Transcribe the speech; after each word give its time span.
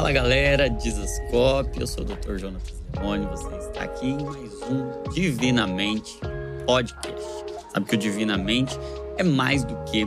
Fala 0.00 0.12
galera, 0.12 0.70
Dizascope, 0.70 1.78
eu 1.78 1.86
sou 1.86 2.02
o 2.02 2.06
Dr. 2.06 2.38
Jonathan 2.38 2.72
Leone, 2.98 3.26
você 3.26 3.54
está 3.58 3.82
aqui 3.82 4.06
em 4.06 4.24
mais 4.24 4.54
um 4.62 5.12
Divinamente 5.12 6.18
Podcast. 6.64 7.44
Sabe 7.70 7.84
que 7.84 7.96
o 7.96 7.98
Divinamente 7.98 8.78
é 9.18 9.22
mais 9.22 9.62
do 9.62 9.76
que 9.84 10.06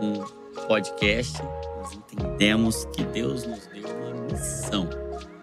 um 0.00 0.24
podcast, 0.66 1.40
nós 1.76 1.92
entendemos 1.92 2.84
que 2.86 3.04
Deus 3.04 3.46
nos 3.46 3.64
deu 3.68 3.86
uma 3.86 4.32
missão, 4.32 4.90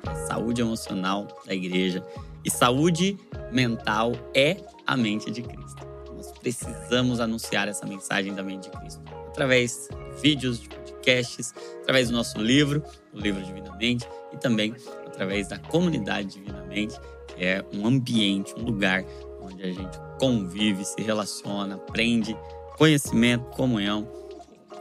a 0.05 0.13
saúde 0.27 0.59
emocional 0.59 1.25
da 1.45 1.53
igreja. 1.53 2.05
E 2.43 2.51
saúde 2.51 3.17
mental 3.49 4.11
é 4.33 4.57
a 4.85 4.97
mente 4.97 5.31
de 5.31 5.41
Cristo. 5.41 5.87
Nós 6.13 6.33
precisamos 6.33 7.21
anunciar 7.21 7.69
essa 7.69 7.85
mensagem 7.85 8.35
da 8.35 8.43
mente 8.43 8.69
de 8.69 8.77
Cristo 8.77 9.01
através 9.29 9.87
de 9.87 10.21
vídeos, 10.21 10.59
de 10.59 10.67
podcasts, 11.05 11.53
através 11.81 12.09
do 12.09 12.15
nosso 12.15 12.39
livro, 12.39 12.83
o 13.13 13.19
livro 13.19 13.41
Divinamente, 13.43 14.07
e 14.33 14.37
também 14.37 14.75
através 15.05 15.47
da 15.47 15.59
comunidade 15.59 16.39
Divinamente, 16.39 16.99
que 17.27 17.45
é 17.45 17.63
um 17.73 17.85
ambiente, 17.85 18.53
um 18.57 18.63
lugar 18.63 19.05
onde 19.39 19.63
a 19.63 19.71
gente 19.71 19.99
convive, 20.19 20.83
se 20.83 21.01
relaciona, 21.01 21.75
aprende 21.75 22.35
conhecimento, 22.77 23.45
comunhão, 23.51 24.05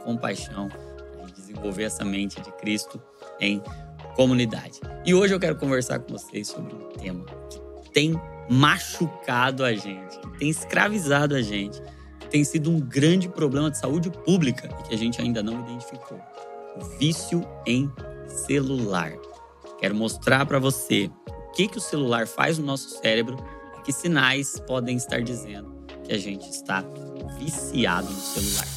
compaixão, 0.03 0.69
para 0.69 1.31
desenvolver 1.31 1.83
essa 1.83 2.03
mente 2.03 2.41
de 2.41 2.51
Cristo 2.53 3.01
em 3.39 3.61
comunidade. 4.15 4.79
E 5.05 5.13
hoje 5.13 5.33
eu 5.33 5.39
quero 5.39 5.55
conversar 5.55 5.99
com 5.99 6.13
vocês 6.13 6.47
sobre 6.47 6.73
um 6.73 6.89
tema 6.89 7.25
que 7.83 7.91
tem 7.91 8.19
machucado 8.49 9.63
a 9.63 9.73
gente, 9.73 10.19
que 10.19 10.39
tem 10.39 10.49
escravizado 10.49 11.35
a 11.35 11.41
gente 11.41 11.81
tem 12.35 12.43
sido 12.43 12.69
um 12.69 12.81
grande 12.81 13.29
problema 13.29 13.71
de 13.71 13.77
saúde 13.77 14.09
pública 14.09 14.67
e 14.67 14.89
que 14.89 14.93
a 14.93 14.97
gente 14.97 15.21
ainda 15.21 15.41
não 15.41 15.61
identificou. 15.61 16.19
O 16.75 16.83
vício 16.97 17.47
em 17.65 17.89
celular. 18.27 19.13
Quero 19.79 19.95
mostrar 19.95 20.45
para 20.45 20.59
você 20.59 21.09
o 21.29 21.51
que, 21.53 21.69
que 21.69 21.77
o 21.77 21.81
celular 21.81 22.27
faz 22.27 22.57
no 22.57 22.65
nosso 22.65 22.89
cérebro 22.99 23.37
e 23.79 23.83
que 23.83 23.93
sinais 23.93 24.59
podem 24.67 24.97
estar 24.97 25.21
dizendo 25.21 25.73
que 26.03 26.11
a 26.11 26.17
gente 26.17 26.49
está 26.49 26.83
viciado 27.39 28.11
no 28.11 28.19
celular. 28.19 28.67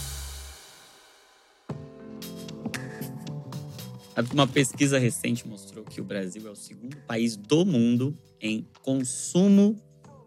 Uma 4.33 4.47
pesquisa 4.47 5.01
recente 5.01 5.49
mostrou 5.49 5.85
que 5.85 6.01
o 6.01 6.05
Brasil 6.05 6.47
é 6.47 6.51
o 6.51 6.55
segundo 6.55 6.97
país 6.99 7.37
do 7.37 7.67
mundo 7.67 8.17
em 8.41 8.65
consumo 8.83 9.77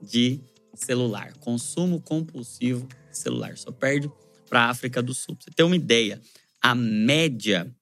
de 0.01 0.41
celular, 0.75 1.31
consumo 1.39 2.01
compulsivo 2.01 2.85
celular. 3.17 3.57
Só 3.57 3.71
perde 3.71 4.09
para 4.49 4.63
a 4.63 4.69
África 4.69 5.01
do 5.01 5.13
Sul. 5.13 5.35
Pra 5.35 5.45
você 5.45 5.51
ter 5.51 5.63
uma 5.63 5.75
ideia, 5.75 6.19
a 6.61 6.75
média 6.75 7.73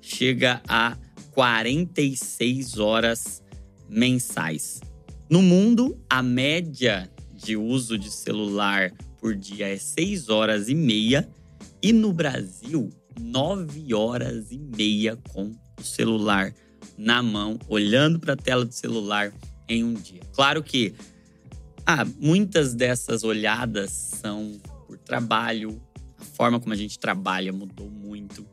chega 0.00 0.62
a 0.66 0.96
46 1.32 2.78
horas 2.78 3.42
mensais. 3.88 4.80
No 5.28 5.42
mundo, 5.42 6.02
a 6.08 6.22
média 6.22 7.10
de 7.34 7.56
uso 7.56 7.98
de 7.98 8.10
celular 8.10 8.92
por 9.18 9.34
dia 9.34 9.68
é 9.68 9.76
6 9.76 10.28
horas 10.28 10.68
e 10.68 10.74
meia. 10.74 11.28
E 11.82 11.92
no 11.92 12.12
Brasil, 12.12 12.90
9 13.20 13.94
horas 13.94 14.50
e 14.50 14.58
meia 14.58 15.16
com 15.32 15.52
o 15.78 15.82
celular 15.82 16.52
na 16.96 17.22
mão, 17.22 17.58
olhando 17.68 18.18
para 18.18 18.34
a 18.34 18.36
tela 18.36 18.64
do 18.64 18.72
celular 18.72 19.32
em 19.68 19.84
um 19.84 19.94
dia. 19.94 20.20
Claro 20.32 20.62
que 20.62 20.94
ah, 21.86 22.04
muitas 22.18 22.74
dessas 22.74 23.24
olhadas 23.24 23.90
são 23.90 24.60
por 24.86 24.98
trabalho, 24.98 25.80
a 26.18 26.24
forma 26.24 26.60
como 26.60 26.72
a 26.72 26.76
gente 26.76 26.98
trabalha 26.98 27.52
mudou 27.52 27.90
muito, 27.90 28.46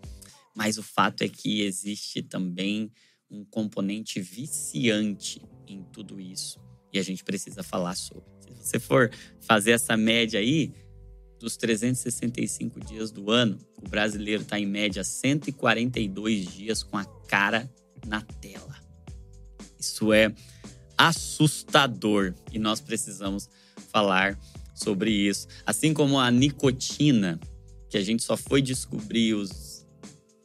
mas 0.56 0.78
o 0.78 0.84
fato 0.84 1.24
é 1.24 1.30
que 1.30 1.62
existe 1.62 2.22
também 2.22 2.92
um 3.30 3.44
componente 3.44 4.22
viciante 4.22 5.42
em 5.68 5.84
tudo 5.84 6.20
isso 6.20 6.60
e 6.94 7.00
a 7.00 7.04
gente 7.04 7.24
precisa 7.24 7.64
falar 7.64 7.96
sobre. 7.96 8.26
Se 8.42 8.54
você 8.54 8.80
for 8.80 9.12
fazer 9.42 9.72
essa 9.72 9.96
média 9.98 10.40
aí, 10.40 10.74
dos 11.40 11.56
365 11.58 12.80
dias 12.80 13.12
do 13.12 13.30
ano, 13.30 13.58
o 13.78 13.88
brasileiro 13.88 14.44
está 14.44 14.60
em 14.60 14.66
média 14.66 15.04
142 15.04 16.48
dias 16.48 16.84
com 16.84 16.98
a 16.98 17.06
cara 17.28 17.70
na 18.06 18.22
tela. 18.22 18.76
Isso 19.80 20.12
é 20.12 20.34
assustador 20.98 22.34
e 22.52 22.60
nós 22.60 22.80
precisamos 22.82 23.50
falar 23.92 24.38
sobre 24.74 25.12
isso. 25.12 25.48
Assim 25.66 25.94
como 25.94 26.20
a 26.20 26.32
nicotina, 26.32 27.40
que 27.90 27.98
a 27.98 28.02
gente 28.02 28.24
só 28.24 28.36
foi 28.36 28.62
descobrir 28.62 29.34
os 29.34 29.78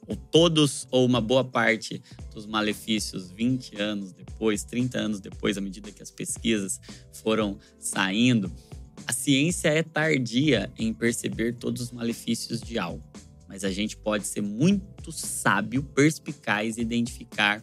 ou 0.06 0.16
todos 0.16 0.86
ou 0.90 1.06
uma 1.06 1.20
boa 1.20 1.44
parte 1.44 2.02
dos 2.34 2.44
malefícios 2.44 3.30
20 3.30 3.80
anos 3.80 4.12
depois, 4.12 4.64
30 4.64 4.98
anos 4.98 5.20
depois, 5.20 5.56
à 5.56 5.60
medida 5.60 5.92
que 5.92 6.02
as 6.02 6.10
pesquisas 6.10 6.80
foram 7.22 7.56
saindo, 7.78 8.50
a 9.06 9.12
ciência 9.12 9.68
é 9.68 9.82
tardia 9.82 10.70
em 10.78 10.92
perceber 10.92 11.54
todos 11.54 11.82
os 11.82 11.92
malefícios 11.92 12.60
de 12.60 12.78
algo, 12.78 13.02
mas 13.48 13.64
a 13.64 13.70
gente 13.70 13.96
pode 13.96 14.26
ser 14.26 14.42
muito 14.42 15.12
sábio, 15.12 15.82
perspicaz 15.82 16.76
e 16.76 16.80
identificar 16.80 17.62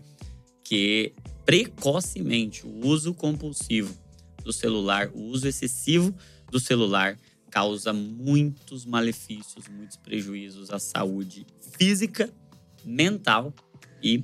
que 0.63 1.13
precocemente 1.49 2.63
o 2.63 2.85
uso 2.85 3.11
compulsivo 3.11 3.91
do 4.43 4.53
celular, 4.53 5.09
o 5.15 5.19
uso 5.19 5.47
excessivo 5.47 6.15
do 6.51 6.59
celular 6.59 7.17
causa 7.49 7.91
muitos 7.91 8.85
malefícios, 8.85 9.67
muitos 9.67 9.97
prejuízos 9.97 10.69
à 10.69 10.77
saúde 10.77 11.47
física, 11.75 12.31
mental 12.85 13.51
e 13.99 14.23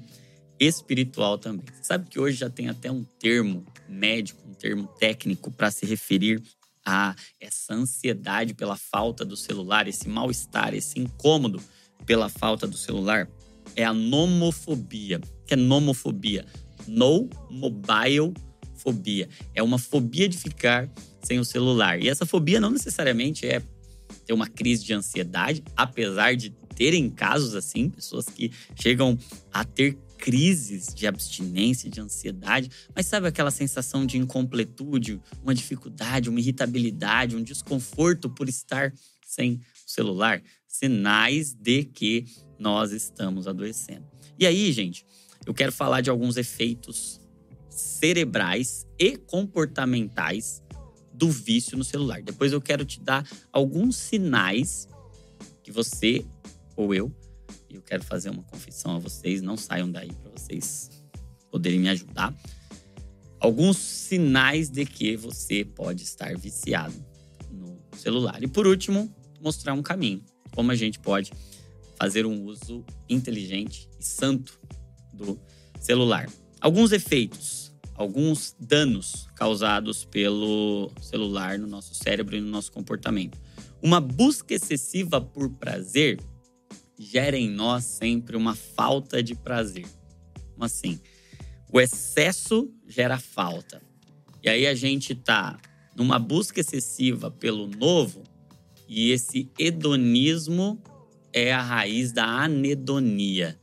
espiritual 0.60 1.40
também. 1.40 1.66
Você 1.74 1.84
sabe 1.86 2.08
que 2.08 2.20
hoje 2.20 2.38
já 2.38 2.48
tem 2.48 2.70
até 2.70 2.92
um 2.92 3.04
termo 3.04 3.66
médico, 3.90 4.48
um 4.48 4.54
termo 4.54 4.88
técnico 5.00 5.50
para 5.50 5.72
se 5.72 5.84
referir 5.84 6.44
a 6.86 7.16
essa 7.40 7.74
ansiedade 7.74 8.54
pela 8.54 8.76
falta 8.76 9.26
do 9.26 9.36
celular, 9.36 9.88
esse 9.88 10.08
mal-estar, 10.08 10.76
esse 10.76 11.00
incômodo 11.00 11.60
pela 12.06 12.30
falta 12.30 12.68
do 12.68 12.78
celular, 12.78 13.28
é 13.76 13.84
a 13.84 13.96
nomofobia. 13.96 15.18
O 15.18 15.46
que 15.48 15.56
é 15.56 15.58
nomofobia? 15.58 16.46
No 16.88 17.30
mobile 17.50 18.34
fobia. 18.76 19.28
É 19.54 19.64
uma 19.64 19.80
fobia 19.80 20.28
de 20.28 20.38
ficar 20.38 20.90
sem 21.24 21.40
o 21.40 21.46
celular. 21.46 22.00
E 22.00 22.08
essa 22.08 22.26
fobia 22.26 22.60
não 22.60 22.70
necessariamente 22.70 23.46
é 23.46 23.62
ter 24.26 24.34
uma 24.34 24.48
crise 24.48 24.84
de 24.84 24.94
ansiedade, 24.94 25.64
apesar 25.76 26.36
de 26.36 26.52
terem 26.76 27.10
casos 27.10 27.56
assim, 27.56 27.90
pessoas 27.90 28.26
que 28.26 28.52
chegam 28.76 29.18
a 29.52 29.64
ter 29.64 29.98
crises 30.18 30.94
de 30.94 31.06
abstinência, 31.06 31.90
de 31.90 32.02
ansiedade, 32.02 32.70
mas 32.96 33.06
sabe 33.06 33.28
aquela 33.28 33.52
sensação 33.52 34.06
de 34.06 34.18
incompletude, 34.18 35.22
uma 35.44 35.54
dificuldade, 35.54 36.30
uma 36.30 36.40
irritabilidade, 36.40 37.36
um 37.36 37.44
desconforto 37.44 38.30
por 38.30 38.50
estar 38.50 38.94
sem 39.26 39.54
o 39.86 39.90
celular? 39.90 40.42
Sinais 40.68 41.54
de 41.54 41.84
que 41.84 42.26
nós 42.58 42.92
estamos 42.92 43.48
adoecendo. 43.48 44.06
E 44.38 44.46
aí, 44.46 44.72
gente, 44.72 45.06
eu 45.46 45.54
quero 45.54 45.72
falar 45.72 46.02
de 46.02 46.10
alguns 46.10 46.38
efeitos 46.38 47.20
cerebrais 47.70 48.88
e 48.98 49.18
comportamentais 49.18 50.64
do 51.14 51.30
vício 51.30 51.78
no 51.78 51.84
celular. 51.84 52.22
Depois 52.22 52.52
eu 52.52 52.62
quero 52.62 52.84
te 52.84 53.00
dar 53.00 53.28
alguns 53.52 53.96
sinais 53.96 54.88
que 55.64 55.72
você 55.72 56.26
ou 56.76 56.94
eu, 56.94 57.12
e 57.70 57.76
eu 57.76 57.82
quero 57.82 58.04
fazer 58.04 58.30
uma 58.30 58.44
confissão 58.44 58.96
a 58.96 59.00
vocês, 59.00 59.42
não 59.42 59.56
saiam 59.56 59.90
daí 59.90 60.12
para 60.12 60.32
vocês 60.32 60.90
poderem 61.50 61.80
me 61.80 61.90
ajudar. 61.90 62.36
Alguns 63.40 63.78
sinais 63.78 64.70
de 64.70 64.86
que 64.86 65.16
você 65.16 65.64
pode 65.64 66.04
estar 66.04 66.36
viciado 66.38 66.94
no 67.52 67.80
celular. 67.98 68.44
E 68.44 68.48
por 68.48 68.66
último, 68.68 69.14
mostrar 69.40 69.74
um 69.74 69.84
caminho, 69.84 70.24
como 70.52 70.72
a 70.72 70.76
gente 70.76 71.00
pode 71.00 71.32
fazer 71.98 72.26
um 72.26 72.44
uso 72.44 72.84
inteligente 73.08 73.90
e 74.00 74.04
santo 74.04 74.60
do 75.16 75.40
celular. 75.80 76.30
Alguns 76.60 76.92
efeitos, 76.92 77.74
alguns 77.94 78.56
danos 78.60 79.28
causados 79.36 80.06
pelo 80.06 80.92
celular 81.02 81.58
no 81.58 81.68
nosso 81.68 81.96
cérebro 81.96 82.36
e 82.36 82.42
no 82.42 82.48
nosso 82.48 82.72
comportamento. 82.72 83.40
Uma 83.82 84.02
busca 84.02 84.54
excessiva 84.54 85.22
por 85.22 85.50
prazer 85.52 86.20
gera 86.98 87.38
em 87.38 87.50
nós 87.50 87.84
sempre 87.84 88.36
uma 88.36 88.56
falta 88.56 89.22
de 89.22 89.36
prazer. 89.36 89.86
Como 90.54 90.64
assim? 90.64 91.00
O 91.72 91.80
excesso 91.80 92.72
gera 92.88 93.20
falta. 93.20 93.82
E 94.42 94.50
aí 94.50 94.66
a 94.66 94.74
gente 94.74 95.14
tá 95.14 95.58
numa 95.96 96.20
busca 96.20 96.60
excessiva 96.60 97.32
pelo 97.32 97.68
novo 97.68 98.24
e 98.88 99.12
esse 99.12 99.52
hedonismo 99.58 100.82
é 101.34 101.52
a 101.52 101.62
raiz 101.62 102.12
da 102.12 102.26
anedonia. 102.26 103.60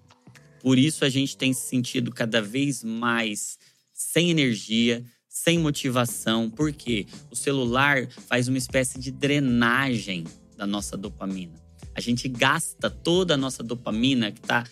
Por 0.62 0.78
isso 0.78 1.04
a 1.04 1.08
gente 1.08 1.36
tem 1.36 1.52
se 1.52 1.68
sentido 1.68 2.12
cada 2.12 2.40
vez 2.40 2.84
mais 2.84 3.58
sem 3.92 4.30
energia, 4.30 5.04
sem 5.28 5.58
motivação, 5.58 6.48
porque 6.48 7.06
o 7.30 7.36
celular 7.36 8.06
faz 8.28 8.46
uma 8.46 8.58
espécie 8.58 8.98
de 8.98 9.10
drenagem 9.10 10.24
da 10.56 10.66
nossa 10.66 10.96
dopamina. 10.96 11.60
A 11.94 12.00
gente 12.00 12.28
gasta 12.28 12.88
toda 12.88 13.34
a 13.34 13.36
nossa 13.36 13.62
dopamina 13.62 14.30
que 14.30 14.38
está 14.38 14.64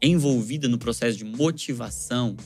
envolvida 0.00 0.66
no 0.66 0.78
processo 0.78 1.18
de 1.18 1.24
motivação, 1.24 2.36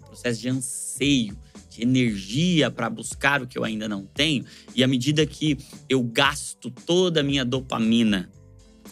no 0.00 0.06
processo 0.08 0.40
de 0.40 0.48
anseio, 0.48 1.36
de 1.70 1.82
energia 1.82 2.70
para 2.70 2.90
buscar 2.90 3.40
o 3.40 3.46
que 3.46 3.56
eu 3.56 3.64
ainda 3.64 3.88
não 3.88 4.04
tenho, 4.04 4.44
e 4.74 4.84
à 4.84 4.86
medida 4.86 5.24
que 5.24 5.56
eu 5.88 6.02
gasto 6.02 6.70
toda 6.70 7.20
a 7.20 7.22
minha 7.22 7.46
dopamina 7.46 8.30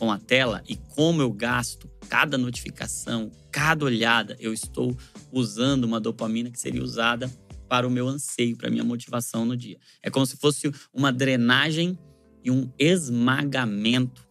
com 0.01 0.11
a 0.11 0.19
tela 0.19 0.63
e 0.67 0.77
como 0.77 1.21
eu 1.21 1.31
gasto 1.31 1.87
cada 2.09 2.39
notificação, 2.39 3.31
cada 3.53 3.85
olhada, 3.85 4.35
eu 4.41 4.51
estou 4.51 4.97
usando 5.31 5.85
uma 5.85 6.01
dopamina 6.01 6.51
que 6.51 6.59
seria 6.59 6.83
usada 6.83 7.31
para 7.69 7.87
o 7.87 7.91
meu 7.91 8.09
anseio, 8.09 8.57
para 8.57 8.69
a 8.69 8.71
minha 8.71 8.83
motivação 8.83 9.45
no 9.45 9.55
dia. 9.55 9.79
É 10.03 10.09
como 10.09 10.25
se 10.25 10.39
fosse 10.39 10.73
uma 10.91 11.13
drenagem 11.13 11.99
e 12.43 12.51
um 12.51 12.73
esmagamento 12.79 14.27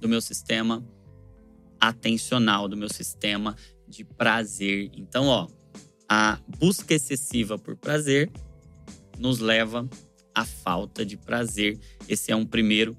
do 0.00 0.08
meu 0.08 0.20
sistema 0.20 0.82
atencional, 1.80 2.68
do 2.68 2.76
meu 2.76 2.88
sistema 2.88 3.56
de 3.88 4.04
prazer. 4.04 4.92
Então, 4.94 5.26
ó, 5.26 5.48
a 6.08 6.38
busca 6.56 6.94
excessiva 6.94 7.58
por 7.58 7.76
prazer 7.76 8.30
nos 9.18 9.40
leva 9.40 9.88
à 10.32 10.44
falta 10.44 11.04
de 11.04 11.16
prazer. 11.16 11.80
Esse 12.08 12.30
é 12.30 12.36
um 12.36 12.46
primeiro 12.46 12.96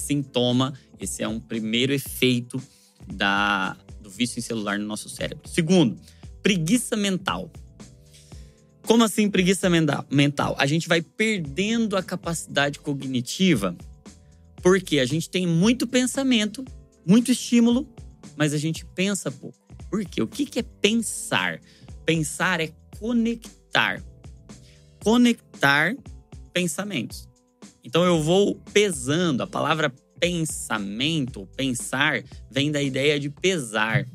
sintoma, 0.00 0.74
esse 0.98 1.22
é 1.22 1.28
um 1.28 1.40
primeiro 1.40 1.92
efeito 1.92 2.62
da, 3.12 3.76
do 4.00 4.10
vício 4.10 4.38
em 4.38 4.42
celular 4.42 4.78
no 4.78 4.86
nosso 4.86 5.08
cérebro. 5.08 5.48
Segundo, 5.48 5.98
preguiça 6.42 6.96
mental. 6.96 7.50
Como 8.82 9.02
assim 9.02 9.30
preguiça 9.30 9.68
mental? 10.10 10.54
A 10.58 10.66
gente 10.66 10.88
vai 10.88 11.00
perdendo 11.00 11.96
a 11.96 12.02
capacidade 12.02 12.78
cognitiva 12.78 13.76
porque 14.62 14.98
a 14.98 15.04
gente 15.04 15.28
tem 15.28 15.46
muito 15.46 15.86
pensamento, 15.86 16.64
muito 17.06 17.30
estímulo, 17.30 17.86
mas 18.34 18.54
a 18.54 18.58
gente 18.58 18.84
pensa 18.84 19.30
pouco. 19.30 19.58
Por 19.90 20.04
quê? 20.06 20.22
O 20.22 20.26
que 20.26 20.58
é 20.58 20.62
pensar? 20.62 21.60
Pensar 22.06 22.60
é 22.60 22.72
conectar. 22.98 24.02
Conectar 25.02 25.94
pensamentos. 26.52 27.28
Então 27.84 28.02
eu 28.02 28.22
vou 28.22 28.56
pesando. 28.72 29.42
A 29.42 29.46
palavra 29.46 29.94
pensamento, 30.18 31.46
pensar, 31.54 32.24
vem 32.50 32.72
da 32.72 32.82
ideia 32.82 33.20
de 33.20 33.28
pesar, 33.28 34.06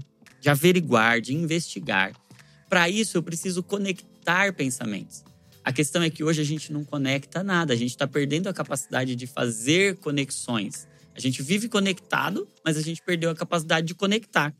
de 0.42 0.50
averiguar, 0.50 1.21
de 1.21 1.36
investigar. 1.36 2.13
Para 2.68 2.89
isso 2.89 3.18
eu 3.18 3.24
preciso 3.24 3.62
conectar 3.62 4.54
pensamentos. 4.54 5.24
A 5.63 5.71
questão 5.71 6.01
é 6.01 6.10
que 6.10 6.24
hoje 6.24 6.42
a 6.42 6.45
gente 6.45 6.74
não 6.74 6.83
conecta 6.83 7.44
nada, 7.44 7.74
a 7.74 7.75
gente 7.75 7.92
está 7.92 8.07
perdendo 8.07 8.48
a 8.48 8.54
capacidade 8.54 9.16
de 9.16 9.27
fazer 9.27 9.98
conexões. 9.98 10.88
A 11.13 11.19
gente 11.19 11.44
vive 11.44 11.68
conectado, 11.69 12.48
mas 12.65 12.77
a 12.77 12.81
gente 12.81 13.04
perdeu 13.04 13.30
a 13.30 13.36
capacidade 13.36 13.86
de 13.86 13.94
conectar. 13.94 14.56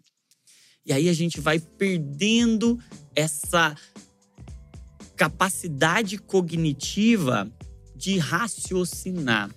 E 0.86 0.94
aí 0.94 1.08
a 1.10 1.14
gente 1.14 1.40
vai 1.40 1.60
perdendo 1.60 2.78
essa 3.16 3.76
capacidade 5.16 6.18
cognitiva 6.18 7.52
de 8.00 8.18
raciocinar. 8.18 9.54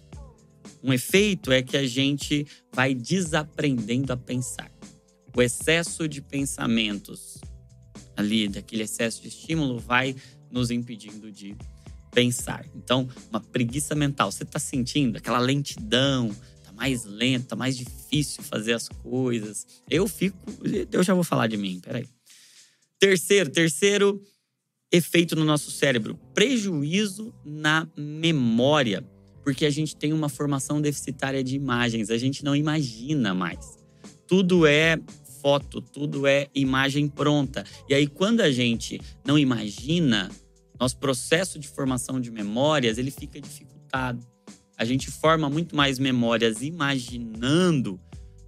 Um 0.82 0.92
efeito 0.92 1.52
é 1.52 1.62
que 1.62 1.76
a 1.76 1.86
gente 1.86 2.44
vai 2.74 2.92
desaprendendo 2.92 4.12
a 4.12 4.16
pensar. 4.16 4.70
O 5.34 5.40
excesso 5.40 6.08
de 6.08 6.20
pensamentos 6.20 7.38
ali, 8.16 8.48
daquele 8.48 8.82
excesso 8.82 9.22
de 9.22 9.28
estímulo, 9.28 9.78
vai 9.78 10.14
nos 10.50 10.70
impedindo 10.70 11.30
de 11.30 11.56
pensar. 12.12 12.66
Então, 12.74 13.08
uma 13.30 13.40
preguiça 13.40 13.94
mental. 13.94 14.32
Você 14.32 14.42
está 14.42 14.58
sentindo 14.58 15.16
aquela 15.16 15.38
lentidão, 15.38 16.34
mais 16.82 17.04
lento, 17.04 17.46
tá 17.46 17.54
mais 17.54 17.76
difícil 17.76 18.42
fazer 18.42 18.72
as 18.72 18.88
coisas. 18.88 19.66
Eu 19.88 20.08
fico. 20.08 20.36
Eu 20.90 21.04
já 21.04 21.14
vou 21.14 21.22
falar 21.22 21.46
de 21.46 21.56
mim, 21.56 21.78
peraí. 21.80 22.08
Terceiro, 22.98 23.50
terceiro 23.50 24.20
efeito 24.92 25.34
no 25.34 25.44
nosso 25.44 25.70
cérebro: 25.70 26.18
prejuízo 26.34 27.34
na 27.44 27.88
memória. 27.96 29.04
Porque 29.42 29.66
a 29.66 29.70
gente 29.70 29.96
tem 29.96 30.12
uma 30.12 30.28
formação 30.28 30.80
deficitária 30.80 31.42
de 31.42 31.56
imagens, 31.56 32.10
a 32.10 32.18
gente 32.18 32.44
não 32.44 32.54
imagina 32.54 33.34
mais. 33.34 33.76
Tudo 34.28 34.66
é 34.66 34.96
foto, 35.40 35.80
tudo 35.80 36.28
é 36.28 36.46
imagem 36.54 37.08
pronta. 37.08 37.64
E 37.88 37.94
aí, 37.94 38.06
quando 38.06 38.40
a 38.40 38.52
gente 38.52 39.00
não 39.26 39.36
imagina, 39.36 40.30
nosso 40.78 40.96
processo 40.98 41.58
de 41.58 41.66
formação 41.66 42.20
de 42.20 42.30
memórias 42.30 42.98
ele 42.98 43.10
fica 43.10 43.40
dificultado 43.40 44.24
a 44.82 44.84
gente 44.84 45.10
forma 45.10 45.48
muito 45.48 45.76
mais 45.76 45.98
memórias 45.98 46.60
imaginando 46.60 48.00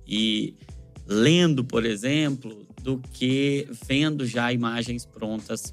e 0.07 0.57
lendo, 1.07 1.65
por 1.65 1.85
exemplo, 1.85 2.67
do 2.83 2.99
que 2.99 3.69
vendo 3.87 4.27
já 4.27 4.53
imagens 4.53 5.07
prontas 5.07 5.73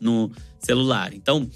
no 0.00 0.30
celular. 0.58 1.14
Então, 1.14 1.48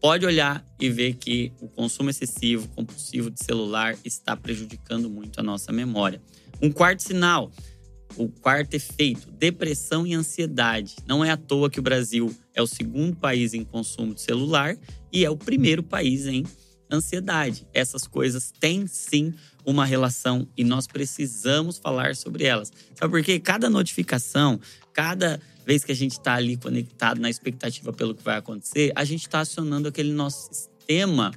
pode 0.00 0.24
olhar 0.24 0.64
e 0.80 0.88
ver 0.88 1.14
que 1.14 1.52
o 1.60 1.68
consumo 1.68 2.10
excessivo, 2.10 2.68
compulsivo 2.68 3.30
de 3.30 3.42
celular 3.42 3.96
está 4.04 4.36
prejudicando 4.36 5.10
muito 5.10 5.40
a 5.40 5.42
nossa 5.42 5.72
memória. 5.72 6.20
Um 6.62 6.70
quarto 6.70 7.02
sinal, 7.02 7.50
o 8.16 8.28
quarto 8.28 8.74
efeito, 8.74 9.30
depressão 9.30 10.06
e 10.06 10.14
ansiedade. 10.14 10.96
Não 11.06 11.24
é 11.24 11.30
à 11.30 11.36
toa 11.36 11.70
que 11.70 11.78
o 11.78 11.82
Brasil 11.82 12.34
é 12.54 12.62
o 12.62 12.66
segundo 12.66 13.16
país 13.16 13.54
em 13.54 13.64
consumo 13.64 14.14
de 14.14 14.20
celular 14.20 14.76
e 15.12 15.24
é 15.24 15.30
o 15.30 15.36
primeiro 15.36 15.82
país 15.82 16.26
em 16.26 16.44
ansiedade. 16.90 17.66
Essas 17.72 18.06
coisas 18.06 18.52
têm 18.58 18.86
sim 18.86 19.32
uma 19.68 19.84
relação 19.84 20.48
e 20.56 20.64
nós 20.64 20.86
precisamos 20.86 21.76
falar 21.76 22.16
sobre 22.16 22.44
elas. 22.44 22.72
Sabe 22.94 23.10
por 23.10 23.22
quê? 23.22 23.38
Cada 23.38 23.68
notificação, 23.68 24.58
cada 24.94 25.38
vez 25.66 25.84
que 25.84 25.92
a 25.92 25.94
gente 25.94 26.12
está 26.12 26.36
ali 26.36 26.56
conectado 26.56 27.20
na 27.20 27.28
expectativa 27.28 27.92
pelo 27.92 28.14
que 28.14 28.22
vai 28.24 28.38
acontecer, 28.38 28.90
a 28.96 29.04
gente 29.04 29.26
está 29.26 29.40
acionando 29.40 29.86
aquele 29.86 30.10
nosso 30.10 30.48
sistema 30.54 31.32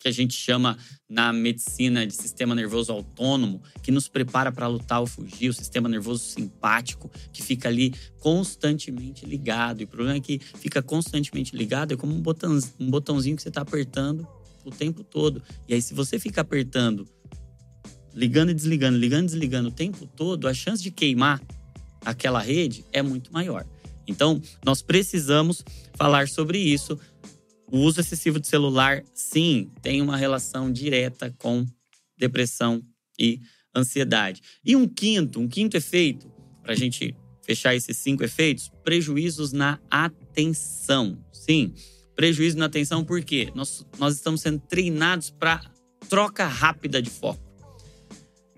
que 0.00 0.08
a 0.08 0.10
gente 0.10 0.34
chama 0.34 0.76
na 1.08 1.32
medicina 1.32 2.04
de 2.04 2.12
sistema 2.12 2.56
nervoso 2.56 2.90
autônomo, 2.90 3.62
que 3.84 3.92
nos 3.92 4.08
prepara 4.08 4.50
para 4.50 4.66
lutar 4.66 4.98
ou 5.00 5.06
fugir, 5.06 5.48
o 5.48 5.54
sistema 5.54 5.88
nervoso 5.88 6.24
simpático, 6.24 7.08
que 7.32 7.40
fica 7.40 7.68
ali 7.68 7.94
constantemente 8.18 9.24
ligado. 9.24 9.80
E 9.80 9.84
o 9.84 9.88
problema 9.88 10.16
é 10.16 10.20
que 10.20 10.40
fica 10.40 10.82
constantemente 10.82 11.54
ligado, 11.54 11.94
é 11.94 11.96
como 11.96 12.12
um, 12.12 12.20
botão, 12.20 12.58
um 12.80 12.90
botãozinho 12.90 13.36
que 13.36 13.42
você 13.42 13.48
está 13.48 13.60
apertando 13.60 14.26
o 14.64 14.70
tempo 14.70 15.02
todo. 15.02 15.42
E 15.68 15.74
aí, 15.74 15.82
se 15.82 15.94
você 15.94 16.18
fica 16.18 16.40
apertando, 16.40 17.06
ligando 18.14 18.50
e 18.50 18.54
desligando, 18.54 18.98
ligando 18.98 19.24
e 19.24 19.26
desligando 19.26 19.68
o 19.68 19.72
tempo 19.72 20.06
todo, 20.06 20.48
a 20.48 20.54
chance 20.54 20.82
de 20.82 20.90
queimar 20.90 21.40
aquela 22.04 22.40
rede 22.40 22.84
é 22.92 23.02
muito 23.02 23.32
maior. 23.32 23.66
Então, 24.06 24.40
nós 24.64 24.82
precisamos 24.82 25.64
falar 25.94 26.28
sobre 26.28 26.58
isso 26.58 26.98
o 27.70 27.78
uso 27.78 28.00
excessivo 28.00 28.40
de 28.40 28.48
celular, 28.48 29.04
sim, 29.14 29.70
tem 29.80 30.02
uma 30.02 30.16
relação 30.16 30.72
direta 30.72 31.32
com 31.38 31.64
depressão 32.18 32.82
e 33.18 33.40
ansiedade. 33.74 34.42
E 34.64 34.74
um 34.74 34.88
quinto, 34.88 35.38
um 35.38 35.46
quinto 35.46 35.76
efeito, 35.76 36.28
para 36.62 36.72
a 36.72 36.76
gente 36.76 37.14
fechar 37.42 37.74
esses 37.74 37.96
cinco 37.96 38.24
efeitos, 38.24 38.70
prejuízos 38.82 39.52
na 39.52 39.78
atenção. 39.88 41.18
Sim, 41.32 41.72
prejuízo 42.20 42.58
na 42.58 42.66
atenção 42.66 43.02
porque 43.02 43.50
nós, 43.54 43.86
nós 43.98 44.14
estamos 44.14 44.42
sendo 44.42 44.58
treinados 44.58 45.30
para 45.30 45.62
troca 46.06 46.46
rápida 46.46 47.00
de 47.00 47.08
foco. 47.08 47.40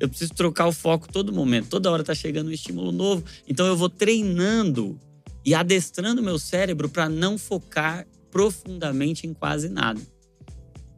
Eu 0.01 0.09
preciso 0.09 0.35
trocar 0.35 0.67
o 0.67 0.73
foco 0.73 1.07
todo 1.07 1.33
momento, 1.33 1.69
toda 1.69 1.89
hora 1.89 2.03
está 2.03 2.13
chegando 2.13 2.49
um 2.49 2.51
estímulo 2.51 2.91
novo, 2.91 3.23
então 3.47 3.65
eu 3.65 3.77
vou 3.77 3.89
treinando 3.89 4.99
e 5.45 5.55
adestrando 5.55 6.21
meu 6.21 6.41
cérebro 6.41 6.89
para 6.89 7.09
não 7.09 7.39
focar 7.39 8.05
profundamente 8.33 9.29
em 9.29 9.33
quase 9.33 9.69
nada, 9.69 10.01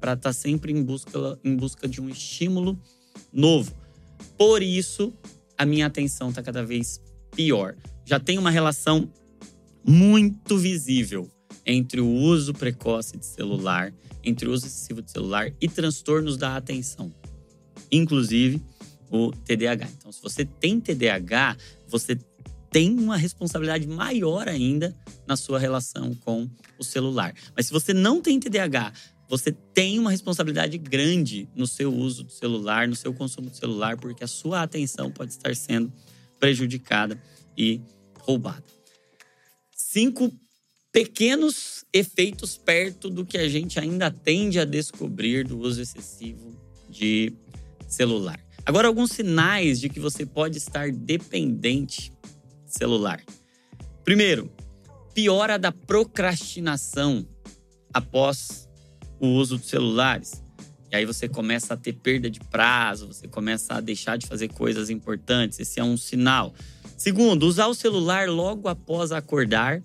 para 0.01 0.15
estar 0.15 0.31
tá 0.31 0.33
sempre 0.33 0.73
em 0.73 0.83
busca, 0.83 1.39
em 1.45 1.55
busca 1.55 1.87
de 1.87 2.01
um 2.01 2.09
estímulo 2.09 2.81
novo. 3.31 3.77
Por 4.39 4.63
isso, 4.63 5.13
a 5.59 5.67
minha 5.67 5.85
atenção 5.85 6.31
está 6.31 6.43
cada 6.43 6.65
vez 6.65 6.99
pior. 7.37 7.77
Já 8.07 8.19
tem 8.19 8.39
uma 8.39 8.51
relação 8.51 9.13
muito 9.87 10.57
visível 10.57 11.31
entre 11.67 12.01
o 12.01 12.09
uso 12.09 12.53
precoce 12.53 13.17
de 13.17 13.25
celular, 13.25 13.93
entre 14.23 14.49
o 14.49 14.53
uso 14.53 14.67
excessivo 14.67 15.03
de 15.03 15.11
celular 15.11 15.53
e 15.61 15.69
transtornos 15.69 16.37
da 16.37 16.57
atenção, 16.57 17.13
inclusive 17.91 18.63
o 19.11 19.31
TDAH. 19.31 19.89
Então, 19.99 20.13
se 20.13 20.23
você 20.23 20.45
tem 20.45 20.81
TDAH, 20.81 21.57
você 21.89 22.19
tem 22.71 22.99
uma 22.99 23.17
responsabilidade 23.17 23.87
maior 23.87 24.49
ainda 24.49 24.97
na 25.27 25.37
sua 25.37 25.59
relação 25.59 26.13
com 26.15 26.51
o 26.77 26.83
celular. 26.83 27.33
Mas 27.57 27.67
se 27.67 27.73
você 27.73 27.95
não 27.95 28.21
tem 28.21 28.41
TDAH, 28.41 28.93
você 29.29 29.53
tem 29.53 29.99
uma 29.99 30.11
responsabilidade 30.11 30.77
grande 30.77 31.49
no 31.55 31.67
seu 31.67 31.95
uso 31.95 32.25
do 32.25 32.33
celular, 32.33 32.89
no 32.89 32.97
seu 32.97 33.15
consumo 33.15 33.49
do 33.49 33.57
celular, 33.57 33.97
porque 33.97 34.25
a 34.25 34.27
sua 34.27 34.63
atenção 34.63 35.11
pode 35.11 35.33
estar 35.33 35.55
sendo 35.55 35.93
prejudicada 36.41 37.21
e 37.57 37.81
roubada. 38.21 38.65
Cinco 39.71 40.33
pequenos 40.95 41.85
efeitos 41.93 42.57
perto 42.57 43.11
do 43.11 43.27
que 43.27 43.37
a 43.37 43.49
gente 43.49 43.81
ainda 43.81 44.13
tende 44.13 44.61
a 44.61 44.65
descobrir 44.65 45.45
do 45.45 45.59
uso 45.59 45.83
excessivo 45.83 46.57
de 46.89 47.33
celular. 47.89 48.39
Agora, 48.65 48.87
alguns 48.87 49.11
sinais 49.11 49.81
de 49.81 49.89
que 49.89 49.99
você 49.99 50.25
pode 50.25 50.57
estar 50.57 50.93
dependente 50.93 52.13
celular. 52.65 53.21
Primeiro, 54.05 54.49
piora 55.13 55.59
da 55.59 55.73
procrastinação 55.73 57.27
após 57.93 58.69
o 59.19 59.27
uso 59.27 59.59
dos 59.59 59.69
celulares. 59.69 60.45
E 60.93 60.95
aí 60.95 61.05
você 61.05 61.29
começa 61.29 61.75
a 61.75 61.77
ter 61.77 61.95
perda 61.95 62.31
de 62.31 62.39
prazo, 62.39 63.09
você 63.09 63.27
começa 63.27 63.75
a 63.75 63.81
deixar 63.81 64.17
de 64.17 64.29
fazer 64.29 64.47
coisas 64.47 64.91
importantes. 64.91 65.59
Esse 65.59 65.81
é 65.81 65.85
um 65.85 65.97
sinal. 65.97 66.55
Segundo, 66.97 67.49
usar 67.49 67.67
o 67.67 67.75
celular 67.75 68.29
logo 68.29 68.69
após 68.69 69.11
acordar 69.11 69.83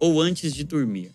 ou 0.00 0.20
antes 0.20 0.54
de 0.54 0.64
dormir. 0.64 1.14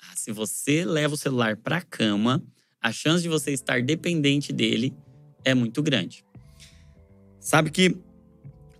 Ah, 0.00 0.16
se 0.16 0.32
você 0.32 0.84
leva 0.84 1.14
o 1.14 1.16
celular 1.16 1.56
para 1.56 1.78
a 1.78 1.82
cama, 1.82 2.42
a 2.80 2.92
chance 2.92 3.22
de 3.22 3.28
você 3.28 3.52
estar 3.52 3.82
dependente 3.82 4.52
dele 4.52 4.94
é 5.44 5.54
muito 5.54 5.82
grande. 5.82 6.24
Sabe 7.40 7.70
que 7.70 7.96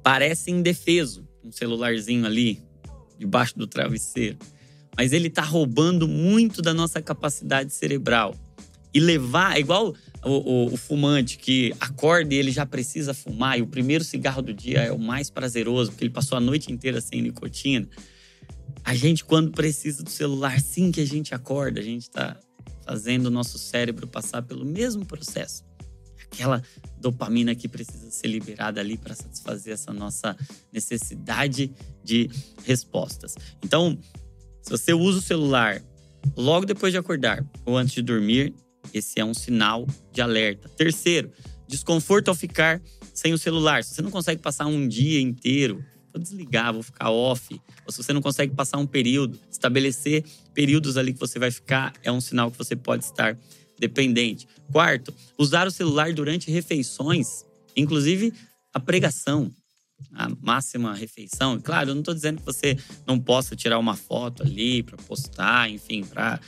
parece 0.02 0.50
indefeso 0.50 1.26
um 1.44 1.50
celularzinho 1.50 2.24
ali 2.24 2.62
debaixo 3.18 3.58
do 3.58 3.66
travesseiro, 3.66 4.38
mas 4.96 5.12
ele 5.12 5.28
está 5.28 5.42
roubando 5.42 6.06
muito 6.06 6.62
da 6.62 6.72
nossa 6.74 7.00
capacidade 7.00 7.72
cerebral 7.72 8.36
e 8.94 9.00
levar, 9.00 9.56
é 9.56 9.60
igual 9.60 9.94
o, 10.24 10.30
o, 10.30 10.74
o, 10.74 10.76
fumante 10.76 11.38
que 11.38 11.74
acorda 11.80 12.34
e 12.34 12.36
ele 12.36 12.52
já 12.52 12.66
precisa 12.66 13.14
fumar, 13.14 13.58
e 13.58 13.62
o 13.62 13.66
primeiro 13.66 14.04
cigarro 14.04 14.42
do 14.42 14.52
dia 14.52 14.80
é 14.80 14.92
o 14.92 14.98
mais 14.98 15.30
prazeroso, 15.30 15.90
porque 15.90 16.04
ele 16.04 16.12
passou 16.12 16.36
a 16.36 16.40
noite 16.40 16.70
inteira 16.70 17.00
sem 17.00 17.22
nicotina. 17.22 17.88
A 18.84 18.94
gente, 18.94 19.24
quando 19.24 19.52
precisa 19.52 20.02
do 20.02 20.10
celular, 20.10 20.60
sim 20.60 20.90
que 20.90 21.00
a 21.00 21.06
gente 21.06 21.34
acorda, 21.34 21.80
a 21.80 21.84
gente 21.84 22.02
está 22.02 22.38
fazendo 22.84 23.26
o 23.26 23.30
nosso 23.30 23.58
cérebro 23.58 24.06
passar 24.06 24.42
pelo 24.42 24.64
mesmo 24.64 25.06
processo. 25.06 25.64
Aquela 26.32 26.62
dopamina 26.98 27.54
que 27.54 27.68
precisa 27.68 28.10
ser 28.10 28.28
liberada 28.28 28.80
ali 28.80 28.96
para 28.96 29.14
satisfazer 29.14 29.74
essa 29.74 29.92
nossa 29.92 30.36
necessidade 30.72 31.72
de 32.02 32.30
respostas. 32.64 33.34
Então, 33.62 33.98
se 34.62 34.70
você 34.70 34.92
usa 34.92 35.18
o 35.18 35.22
celular 35.22 35.82
logo 36.36 36.64
depois 36.66 36.92
de 36.92 36.98
acordar 36.98 37.44
ou 37.64 37.76
antes 37.76 37.94
de 37.94 38.02
dormir, 38.02 38.54
esse 38.92 39.20
é 39.20 39.24
um 39.24 39.34
sinal 39.34 39.86
de 40.12 40.20
alerta. 40.20 40.68
Terceiro, 40.70 41.30
desconforto 41.68 42.28
ao 42.28 42.34
ficar 42.34 42.80
sem 43.14 43.32
o 43.32 43.38
celular. 43.38 43.84
Se 43.84 43.94
você 43.94 44.02
não 44.02 44.10
consegue 44.10 44.40
passar 44.40 44.66
um 44.66 44.88
dia 44.88 45.20
inteiro, 45.20 45.84
vou 46.12 46.20
desligar, 46.20 46.72
vou 46.72 46.82
ficar 46.82 47.10
off. 47.10 47.60
Ou 47.86 47.92
se 47.92 48.02
você 48.02 48.12
não 48.12 48.20
consegue 48.20 48.54
passar 48.54 48.78
um 48.78 48.86
período, 48.86 49.38
estabelecer 49.50 50.24
períodos 50.52 50.96
ali 50.96 51.12
que 51.12 51.20
você 51.20 51.38
vai 51.38 51.50
ficar, 51.50 51.92
é 52.02 52.12
um 52.12 52.20
sinal 52.20 52.50
que 52.50 52.58
você 52.58 52.76
pode 52.76 53.04
estar 53.04 53.36
dependente. 53.78 54.46
Quarto, 54.70 55.12
usar 55.38 55.66
o 55.66 55.70
celular 55.70 56.12
durante 56.12 56.50
refeições, 56.50 57.44
inclusive 57.76 58.32
a 58.72 58.78
pregação, 58.78 59.50
a 60.12 60.28
máxima 60.40 60.94
refeição. 60.94 61.60
Claro, 61.60 61.90
eu 61.90 61.94
não 61.94 62.00
estou 62.00 62.14
dizendo 62.14 62.38
que 62.38 62.46
você 62.46 62.76
não 63.06 63.18
possa 63.18 63.56
tirar 63.56 63.78
uma 63.78 63.96
foto 63.96 64.42
ali 64.42 64.82
para 64.82 64.96
postar, 64.96 65.70
enfim, 65.70 66.04
para 66.04 66.40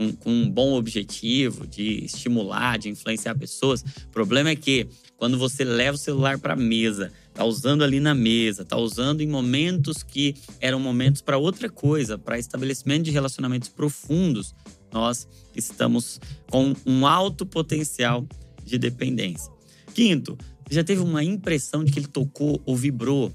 com, 0.00 0.12
com 0.12 0.30
um 0.30 0.50
bom 0.50 0.72
objetivo 0.72 1.66
de 1.66 2.04
estimular, 2.04 2.78
de 2.78 2.88
influenciar 2.88 3.34
pessoas. 3.34 3.82
O 3.82 4.08
problema 4.10 4.48
é 4.48 4.56
que 4.56 4.88
quando 5.18 5.36
você 5.36 5.62
leva 5.62 5.96
o 5.96 5.98
celular 5.98 6.38
para 6.38 6.54
a 6.54 6.56
mesa, 6.56 7.12
tá 7.40 7.44
usando 7.46 7.82
ali 7.82 8.00
na 8.00 8.14
mesa, 8.14 8.66
tá 8.66 8.76
usando 8.76 9.22
em 9.22 9.26
momentos 9.26 10.02
que 10.02 10.34
eram 10.60 10.78
momentos 10.78 11.22
para 11.22 11.38
outra 11.38 11.70
coisa, 11.70 12.18
para 12.18 12.38
estabelecimento 12.38 13.04
de 13.04 13.10
relacionamentos 13.10 13.70
profundos, 13.70 14.54
nós 14.92 15.26
estamos 15.56 16.20
com 16.50 16.74
um 16.84 17.06
alto 17.06 17.46
potencial 17.46 18.26
de 18.62 18.76
dependência. 18.76 19.50
Quinto, 19.94 20.36
já 20.70 20.84
teve 20.84 21.00
uma 21.00 21.24
impressão 21.24 21.82
de 21.82 21.90
que 21.90 21.98
ele 21.98 22.08
tocou 22.08 22.60
ou 22.66 22.76
vibrou 22.76 23.32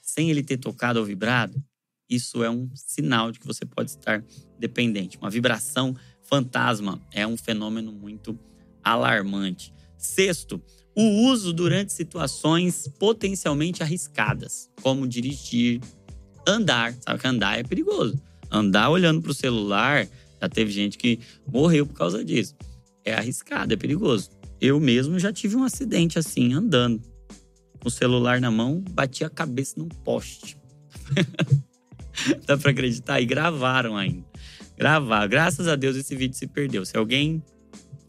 sem 0.00 0.30
ele 0.30 0.42
ter 0.42 0.56
tocado 0.56 0.98
ou 0.98 1.04
vibrado? 1.04 1.62
isso 2.08 2.44
é 2.44 2.50
um 2.50 2.68
sinal 2.74 3.32
de 3.32 3.40
que 3.40 3.46
você 3.46 3.64
pode 3.64 3.90
estar 3.90 4.22
dependente. 4.58 5.16
Uma 5.16 5.30
vibração 5.30 5.96
fantasma 6.22 7.00
é 7.10 7.26
um 7.26 7.38
fenômeno 7.38 7.90
muito 7.90 8.38
alarmante. 8.84 9.72
Sexto, 10.04 10.60
o 10.96 11.02
uso 11.28 11.52
durante 11.52 11.92
situações 11.92 12.88
potencialmente 12.98 13.82
arriscadas, 13.82 14.68
como 14.82 15.06
dirigir, 15.06 15.80
andar. 16.46 16.94
Sabe 17.00 17.20
que 17.20 17.26
andar 17.26 17.58
é 17.58 17.62
perigoso. 17.62 18.20
Andar 18.50 18.90
olhando 18.90 19.22
para 19.22 19.30
o 19.30 19.34
celular, 19.34 20.06
já 20.40 20.48
teve 20.48 20.72
gente 20.72 20.98
que 20.98 21.20
morreu 21.46 21.86
por 21.86 21.94
causa 21.94 22.24
disso. 22.24 22.54
É 23.04 23.14
arriscado, 23.14 23.72
é 23.72 23.76
perigoso. 23.76 24.30
Eu 24.60 24.78
mesmo 24.80 25.18
já 25.18 25.32
tive 25.32 25.56
um 25.56 25.64
acidente 25.64 26.18
assim, 26.18 26.52
andando. 26.52 27.00
Com 27.80 27.88
o 27.88 27.90
celular 27.90 28.40
na 28.40 28.50
mão, 28.50 28.82
bati 28.90 29.24
a 29.24 29.30
cabeça 29.30 29.74
num 29.76 29.88
poste. 29.88 30.56
Dá 32.44 32.58
pra 32.58 32.72
acreditar? 32.72 33.20
E 33.20 33.24
gravaram 33.24 33.96
ainda. 33.96 34.24
Gravar. 34.76 35.26
Graças 35.28 35.68
a 35.68 35.76
Deus 35.76 35.96
esse 35.96 36.14
vídeo 36.14 36.36
se 36.36 36.46
perdeu. 36.46 36.84
Se 36.84 36.96
alguém 36.96 37.42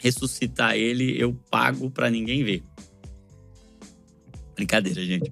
ressuscitar 0.04 0.76
ele, 0.76 1.16
eu 1.18 1.34
pago 1.50 1.90
pra 1.90 2.10
ninguém 2.10 2.44
ver. 2.44 2.62
Brincadeira, 4.54 5.04
gente. 5.04 5.32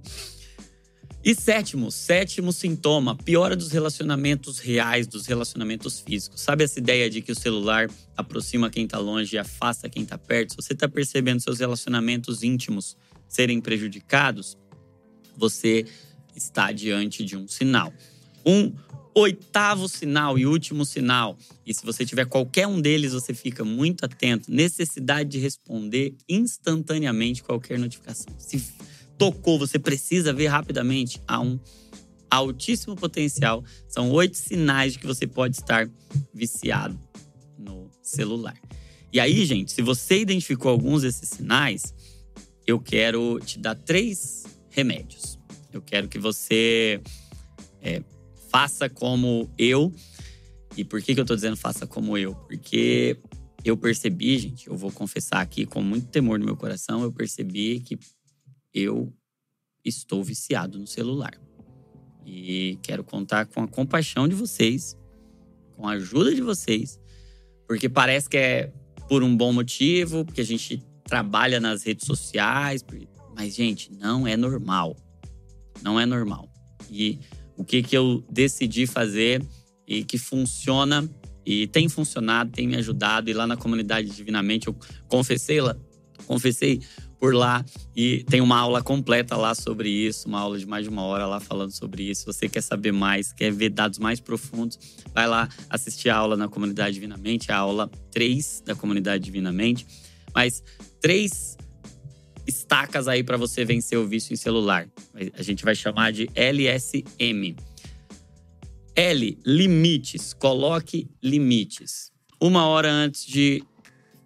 E 1.24 1.36
sétimo, 1.36 1.92
sétimo 1.92 2.54
sintoma, 2.54 3.16
piora 3.16 3.54
dos 3.56 3.70
relacionamentos 3.70 4.60
reais, 4.60 5.06
dos 5.08 5.28
relacionamentos 5.28 6.00
físicos. 6.00 6.40
Sabe 6.40 6.63
essa 6.63 6.80
ideia 6.80 7.10
de 7.10 7.22
que 7.22 7.34
o 7.34 7.36
celular 7.36 7.92
aproxima 8.16 8.70
quem 8.70 8.88
tá 8.88 8.98
longe 8.98 9.36
e 9.36 9.38
afasta 9.38 9.90
quem 9.90 10.06
tá 10.06 10.18
perto? 10.18 10.51
Se 10.51 10.56
você 10.56 10.74
tá 10.74 10.88
percebendo 10.88 11.42
seus 11.42 11.60
relacionamentos 11.60 12.42
íntimos 12.42 12.96
serem 13.28 13.60
prejudicados, 13.60 14.58
você 15.38 15.86
está 16.34 16.72
diante 16.72 17.25
de 17.25 17.36
um 17.36 17.46
sinal 17.46 17.94
um 18.46 18.74
oitavo 19.13 19.88
sinal 19.88 20.38
e 20.38 20.46
último 20.46 20.86
sinal. 20.86 21.38
E 21.65 21.74
se 21.74 21.86
você 21.86 22.06
tiver 22.06 22.25
qualquer 22.25 22.68
um 22.68 22.80
deles, 22.80 23.13
você 23.13 23.34
fica 23.34 23.63
muito 23.63 24.06
atento. 24.06 24.51
Necessidade 24.51 25.30
de 25.30 25.39
responder 25.39 26.15
instantaneamente 26.27 27.44
qualquer 27.44 27.77
notificação. 27.77 28.34
Se 28.38 28.63
tocou, 29.18 29.60
você 29.60 29.77
precisa 29.77 30.34
ver 30.34 30.48
rapidamente. 30.48 31.22
Há 31.27 31.39
um 31.39 31.60
altíssimo 32.30 32.96
potencial. 32.96 33.63
São 33.88 34.10
oito 34.12 34.38
sinais 34.38 34.94
de 34.94 35.00
que 35.00 35.08
você 35.08 35.27
pode 35.27 35.58
estar 35.58 35.89
viciado 36.34 36.98
no 37.58 37.89
celular. 38.01 38.58
E 39.12 39.20
aí, 39.20 39.46
gente, 39.46 39.72
se 39.74 39.82
você 39.82 40.22
identificou 40.22 40.72
alguns 40.72 41.01
desses 41.01 41.27
sinais, 41.27 41.94
eu 42.65 42.80
quero 42.80 43.39
te 43.41 43.60
dar 43.60 43.75
três 43.75 44.46
remédios. 44.70 45.38
Eu 45.74 45.82
quero 45.82 46.08
que 46.08 46.18
você 46.18 47.01
é, 47.82 48.01
faça 48.51 48.89
como 48.89 49.50
eu. 49.58 49.91
E 50.75 50.84
por 50.84 51.01
que, 51.01 51.15
que 51.15 51.22
eu 51.22 51.25
tô 51.25 51.36
dizendo 51.36 51.55
faça 51.55 51.88
como 51.88 52.17
eu? 52.17 52.36
Porque 52.36 53.17
eu 53.63 53.77
percebi, 53.77 54.38
gente, 54.38 54.67
eu 54.67 54.75
vou 54.75 54.91
confessar 54.91 55.41
aqui 55.41 55.65
com 55.65 55.81
muito 55.81 56.08
temor 56.08 56.38
no 56.38 56.46
meu 56.46 56.58
coração, 56.58 57.01
eu 57.01 57.12
percebi 57.12 57.79
que 57.79 57.98
eu 58.74 59.13
estou 59.84 60.24
viciado 60.24 60.77
no 60.77 60.88
celular. 60.88 61.34
E 62.25 62.77
quero 62.84 63.03
contar 63.03 63.46
com 63.46 63.63
a 63.63 63.67
compaixão 63.67 64.27
de 64.27 64.36
vocês, 64.36 64.98
com 65.75 65.88
a 65.88 65.93
ajuda 65.93 66.34
de 66.36 66.41
vocês, 66.41 67.00
porque 67.67 67.89
parece 67.89 68.29
que 68.29 68.38
é 68.38 68.74
por 69.08 69.24
um 69.24 69.36
bom 69.36 69.51
motivo, 69.51 70.24
porque 70.24 70.41
a 70.41 70.46
gente 70.46 70.84
trabalha 71.03 71.60
nas 71.60 71.84
redes 71.84 72.05
sociais, 72.05 72.84
mas 73.36 73.55
gente, 73.55 73.91
não 73.91 74.27
é 74.27 74.38
normal. 74.38 74.96
Não 75.81 76.00
é 76.00 76.05
normal. 76.05 76.50
E 76.89 77.20
o 77.62 77.63
que, 77.63 77.84
que 77.84 77.96
eu 77.96 78.24
decidi 78.27 78.88
fazer 78.88 79.46
e 79.88 80.03
que 80.03 80.18
funciona 80.18 81.08
e 81.46 81.68
tem 81.68 81.88
funcionado, 81.88 82.51
tem 82.51 82.68
me 82.68 82.75
ajudado. 82.75 83.30
E 83.30 83.34
lá 83.34 83.46
na 83.46 83.56
comunidade 83.56 84.10
Divinamente 84.10 84.68
eu 84.68 84.75
confessei 85.08 85.62
lá, 85.62 85.77
confessei 86.25 86.82
por 87.20 87.36
lá 87.36 87.63
e 87.96 88.24
tem 88.24 88.41
uma 88.41 88.58
aula 88.58 88.82
completa 88.82 89.38
lá 89.38 89.53
sobre 89.53 89.89
isso, 89.89 90.27
uma 90.27 90.39
aula 90.39 90.58
de 90.58 90.65
mais 90.65 90.86
de 90.86 90.89
uma 90.89 91.03
hora 91.03 91.27
lá 91.27 91.39
falando 91.39 91.70
sobre 91.70 92.01
isso. 92.10 92.22
Se 92.22 92.25
você 92.25 92.50
quer 92.50 92.62
saber 92.62 92.91
mais, 92.91 93.32
quer 93.32 93.51
ver 93.51 93.70
dados 93.70 94.00
mais 94.00 94.20
profundos, 94.20 94.80
vai 95.13 95.27
lá 95.27 95.48
assistir 95.70 96.10
a 96.10 96.15
aula 96.15 96.36
na 96.36 96.48
comunidade 96.48 96.96
Divinamente, 96.96 97.51
a 97.51 97.58
aula 97.58 97.91
3 98.10 98.63
da 98.65 98.74
comunidade 98.74 99.24
Divinamente. 99.24 99.86
Mas 100.34 100.63
três 101.00 101.58
estacas 102.53 103.08
aí 103.08 103.24
para 103.24 103.38
você 103.38 103.63
vencer 103.63 103.98
o 103.98 104.08
vício 104.08 104.34
em 104.34 104.38
celular. 104.38 104.88
A 105.34 105.41
gente 105.41 105.63
vai 105.63 105.75
chamar 105.75 106.12
de 106.12 106.29
LSM. 106.36 107.55
L, 108.96 109.38
limites. 109.46 110.34
Coloque 110.34 111.08
limites. 111.24 112.12
Uma 112.39 112.65
hora 112.65 112.91
antes 112.91 113.25
de 113.25 113.63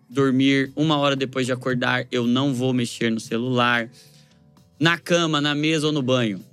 dormir, 0.10 0.72
uma 0.76 0.98
hora 0.98 1.16
depois 1.16 1.46
de 1.46 1.52
acordar, 1.52 2.08
eu 2.12 2.26
não 2.26 2.54
vou 2.54 2.74
mexer 2.74 3.12
no 3.12 3.20
celular. 3.20 3.90
Na 4.80 4.98
cama, 4.98 5.40
na 5.40 5.54
mesa 5.54 5.88
ou 5.88 5.94
no 5.94 6.02
banho. 6.02 6.44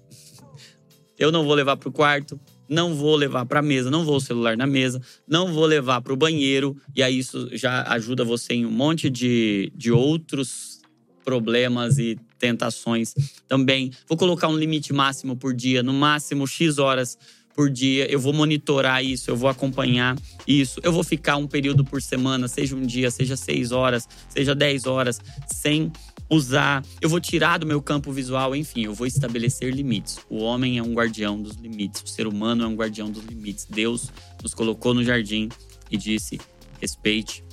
Eu 1.18 1.32
não 1.32 1.44
vou 1.44 1.54
levar 1.54 1.76
para 1.76 1.88
o 1.88 1.92
quarto, 1.92 2.38
não 2.68 2.94
vou 2.94 3.16
levar 3.16 3.46
para 3.46 3.60
a 3.60 3.62
mesa, 3.62 3.90
não 3.90 4.04
vou 4.04 4.16
o 4.16 4.20
celular 4.20 4.56
na 4.56 4.66
mesa, 4.66 5.00
não 5.26 5.52
vou 5.52 5.66
levar 5.66 6.00
para 6.00 6.12
o 6.12 6.16
banheiro. 6.16 6.76
E 6.94 7.02
aí 7.02 7.18
isso 7.18 7.48
já 7.52 7.82
ajuda 7.92 8.24
você 8.24 8.54
em 8.54 8.66
um 8.66 8.70
monte 8.70 9.08
de, 9.08 9.72
de 9.74 9.92
outros 9.92 10.81
problemas 11.24 11.98
e 11.98 12.18
tentações 12.38 13.14
também. 13.48 13.90
Vou 14.08 14.18
colocar 14.18 14.48
um 14.48 14.56
limite 14.56 14.92
máximo 14.92 15.36
por 15.36 15.54
dia, 15.54 15.82
no 15.82 15.92
máximo 15.92 16.46
X 16.46 16.78
horas 16.78 17.16
por 17.54 17.70
dia. 17.70 18.10
Eu 18.10 18.18
vou 18.18 18.32
monitorar 18.32 19.04
isso, 19.04 19.30
eu 19.30 19.36
vou 19.36 19.48
acompanhar 19.48 20.16
isso. 20.46 20.80
Eu 20.82 20.92
vou 20.92 21.04
ficar 21.04 21.36
um 21.36 21.46
período 21.46 21.84
por 21.84 22.02
semana, 22.02 22.48
seja 22.48 22.74
um 22.74 22.82
dia, 22.82 23.10
seja 23.10 23.36
seis 23.36 23.72
horas, 23.72 24.08
seja 24.28 24.54
dez 24.54 24.86
horas, 24.86 25.20
sem 25.46 25.92
usar. 26.28 26.84
Eu 27.00 27.08
vou 27.08 27.20
tirar 27.20 27.58
do 27.58 27.66
meu 27.66 27.80
campo 27.82 28.10
visual, 28.10 28.56
enfim, 28.56 28.84
eu 28.84 28.94
vou 28.94 29.06
estabelecer 29.06 29.72
limites. 29.72 30.18
O 30.28 30.38
homem 30.38 30.78
é 30.78 30.82
um 30.82 30.94
guardião 30.94 31.40
dos 31.40 31.56
limites, 31.56 32.02
o 32.02 32.08
ser 32.08 32.26
humano 32.26 32.64
é 32.64 32.66
um 32.66 32.74
guardião 32.74 33.10
dos 33.10 33.24
limites. 33.24 33.66
Deus 33.68 34.10
nos 34.42 34.54
colocou 34.54 34.94
no 34.94 35.04
jardim 35.04 35.48
e 35.90 35.96
disse: 35.96 36.40
respeite 36.80 37.44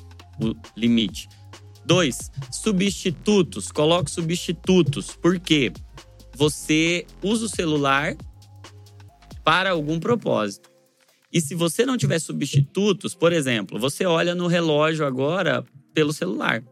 o 0.41 0.55
limite. 0.75 1.27
Dois, 1.89 2.29
substitutos. 2.51 3.71
Coloque 3.71 4.11
substitutos. 4.11 5.15
Por 5.15 5.39
quê? 5.39 5.71
Você 6.35 7.03
usa 7.23 7.47
o 7.47 7.49
celular 7.49 8.15
para 9.43 9.71
algum 9.71 9.99
propósito. 9.99 10.69
E 11.33 11.41
se 11.41 11.55
você 11.55 11.87
não 11.87 11.97
tiver 11.97 12.19
substitutos, 12.19 13.15
por 13.15 13.33
exemplo, 13.33 13.79
você 13.79 14.05
olha 14.05 14.35
no 14.35 14.45
relógio 14.45 15.03
agora 15.03 15.65
pelo 15.91 16.13
celular. 16.13 16.63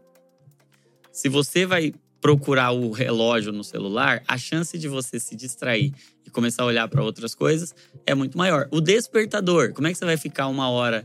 Se 1.10 1.28
você 1.28 1.66
vai 1.66 1.92
procurar 2.20 2.70
o 2.70 2.92
relógio 2.92 3.50
no 3.50 3.64
celular, 3.64 4.22
a 4.28 4.38
chance 4.38 4.78
de 4.78 4.86
você 4.86 5.18
se 5.18 5.34
distrair 5.34 5.92
e 6.24 6.30
começar 6.30 6.62
a 6.62 6.66
olhar 6.66 6.86
para 6.86 7.02
outras 7.02 7.34
coisas 7.34 7.74
é 8.06 8.14
muito 8.14 8.38
maior. 8.38 8.68
O 8.70 8.80
despertador, 8.80 9.72
como 9.72 9.88
é 9.88 9.90
que 9.90 9.98
você 9.98 10.04
vai 10.04 10.16
ficar 10.16 10.46
uma 10.46 10.70
hora 10.70 11.04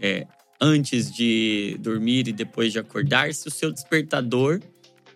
é, 0.00 0.28
antes 0.62 1.10
de 1.10 1.76
dormir 1.80 2.28
e 2.28 2.32
depois 2.32 2.72
de 2.72 2.78
acordar 2.78 3.34
se 3.34 3.48
o 3.48 3.50
seu 3.50 3.72
despertador 3.72 4.60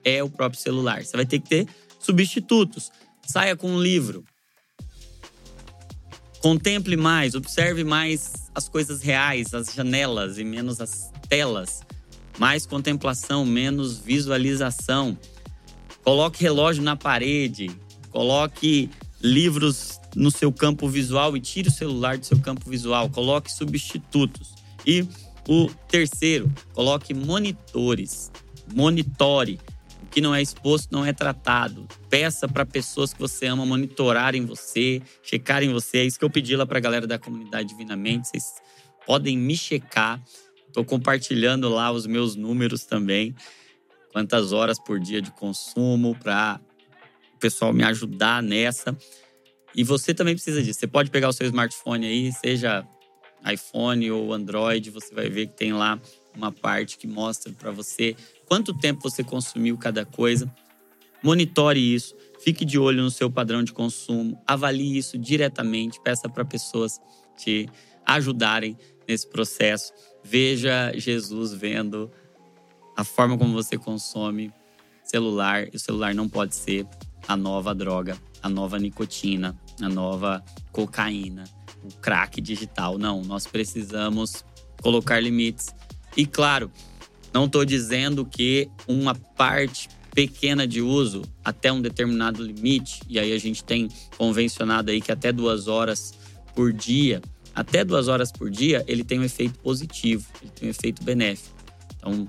é 0.04 0.20
o 0.22 0.28
próprio 0.28 0.60
celular? 0.60 1.04
Você 1.04 1.16
vai 1.16 1.24
ter 1.24 1.38
que 1.38 1.48
ter 1.48 1.68
substitutos. 2.00 2.90
Saia 3.24 3.54
com 3.54 3.70
um 3.70 3.80
livro. 3.80 4.24
Contemple 6.42 6.96
mais, 6.96 7.34
observe 7.36 7.84
mais 7.84 8.50
as 8.54 8.68
coisas 8.68 9.02
reais, 9.02 9.54
as 9.54 9.72
janelas 9.72 10.36
e 10.36 10.44
menos 10.44 10.80
as 10.80 11.12
telas. 11.28 11.80
Mais 12.38 12.66
contemplação, 12.66 13.46
menos 13.46 13.98
visualização. 13.98 15.16
Coloque 16.02 16.42
relógio 16.42 16.82
na 16.82 16.96
parede, 16.96 17.70
coloque 18.10 18.90
livros 19.20 19.98
no 20.14 20.30
seu 20.30 20.52
campo 20.52 20.88
visual 20.88 21.36
e 21.36 21.40
tire 21.40 21.68
o 21.68 21.72
celular 21.72 22.18
do 22.18 22.26
seu 22.26 22.38
campo 22.38 22.68
visual. 22.68 23.08
Coloque 23.10 23.50
substitutos. 23.50 24.54
E 24.86 25.04
o 25.48 25.68
terceiro, 25.88 26.52
coloque 26.72 27.14
monitores. 27.14 28.30
Monitore 28.74 29.60
que 30.16 30.20
não 30.22 30.34
é 30.34 30.40
exposto 30.40 30.90
não 30.90 31.04
é 31.04 31.12
tratado. 31.12 31.86
Peça 32.08 32.48
para 32.48 32.64
pessoas 32.64 33.12
que 33.12 33.20
você 33.20 33.44
ama 33.44 33.66
monitorarem 33.66 34.46
você, 34.46 35.02
checarem 35.22 35.70
você. 35.70 35.98
É 35.98 36.04
isso 36.04 36.18
que 36.18 36.24
eu 36.24 36.30
pedi 36.30 36.56
lá 36.56 36.64
para 36.64 36.78
a 36.78 36.80
galera 36.80 37.06
da 37.06 37.18
comunidade 37.18 37.68
Divinamente. 37.68 38.28
Vocês 38.28 38.54
podem 39.04 39.36
me 39.36 39.54
checar. 39.54 40.18
Estou 40.66 40.86
compartilhando 40.86 41.68
lá 41.68 41.92
os 41.92 42.06
meus 42.06 42.34
números 42.34 42.86
também. 42.86 43.34
Quantas 44.10 44.52
horas 44.52 44.78
por 44.78 44.98
dia 44.98 45.20
de 45.20 45.30
consumo 45.32 46.16
para 46.18 46.62
o 47.34 47.38
pessoal 47.38 47.70
me 47.74 47.84
ajudar 47.84 48.42
nessa. 48.42 48.96
E 49.74 49.84
você 49.84 50.14
também 50.14 50.34
precisa 50.34 50.62
disso. 50.62 50.80
Você 50.80 50.86
pode 50.86 51.10
pegar 51.10 51.28
o 51.28 51.32
seu 51.34 51.46
smartphone 51.46 52.06
aí, 52.06 52.32
seja 52.32 52.88
iPhone 53.52 54.10
ou 54.10 54.32
Android, 54.32 54.90
você 54.90 55.14
vai 55.14 55.28
ver 55.28 55.46
que 55.48 55.56
tem 55.56 55.72
lá 55.72 56.00
uma 56.34 56.52
parte 56.52 56.98
que 56.98 57.06
mostra 57.06 57.52
para 57.52 57.70
você 57.70 58.14
quanto 58.46 58.74
tempo 58.74 59.00
você 59.02 59.24
consumiu 59.24 59.76
cada 59.76 60.04
coisa. 60.04 60.52
Monitore 61.22 61.80
isso, 61.94 62.14
fique 62.40 62.64
de 62.64 62.78
olho 62.78 63.02
no 63.02 63.10
seu 63.10 63.30
padrão 63.30 63.62
de 63.62 63.72
consumo, 63.72 64.40
avalie 64.46 64.98
isso 64.98 65.18
diretamente, 65.18 66.00
peça 66.00 66.28
para 66.28 66.44
pessoas 66.44 67.00
te 67.36 67.68
ajudarem 68.04 68.76
nesse 69.08 69.26
processo. 69.26 69.92
Veja 70.22 70.92
Jesus 70.94 71.52
vendo 71.52 72.10
a 72.96 73.04
forma 73.04 73.36
como 73.36 73.52
você 73.52 73.76
consome 73.76 74.52
celular. 75.04 75.68
E 75.72 75.76
o 75.76 75.78
celular 75.78 76.14
não 76.14 76.28
pode 76.28 76.54
ser 76.54 76.86
a 77.26 77.36
nova 77.36 77.74
droga, 77.74 78.16
a 78.42 78.48
nova 78.48 78.78
nicotina, 78.78 79.56
a 79.80 79.88
nova 79.88 80.44
cocaína, 80.72 81.44
o 81.86 81.92
crack 82.00 82.40
digital. 82.40 82.98
Não, 82.98 83.22
nós 83.22 83.46
precisamos 83.46 84.44
colocar 84.82 85.20
limites. 85.20 85.74
E 86.16 86.26
claro, 86.26 86.70
não 87.32 87.46
estou 87.46 87.64
dizendo 87.64 88.24
que 88.24 88.68
uma 88.88 89.14
parte 89.14 89.88
pequena 90.14 90.66
de 90.66 90.80
uso 90.80 91.22
até 91.44 91.70
um 91.70 91.82
determinado 91.82 92.42
limite, 92.42 93.02
e 93.06 93.18
aí 93.18 93.32
a 93.32 93.38
gente 93.38 93.62
tem 93.62 93.88
convencionado 94.16 94.90
aí 94.90 95.00
que 95.00 95.12
até 95.12 95.30
duas 95.30 95.68
horas 95.68 96.14
por 96.54 96.72
dia, 96.72 97.20
até 97.54 97.84
duas 97.84 98.08
horas 98.08 98.32
por 98.32 98.50
dia, 98.50 98.82
ele 98.88 99.04
tem 99.04 99.20
um 99.20 99.24
efeito 99.24 99.58
positivo, 99.58 100.26
ele 100.40 100.50
tem 100.50 100.68
um 100.68 100.70
efeito 100.70 101.04
benéfico. 101.04 101.54
Então, 101.96 102.26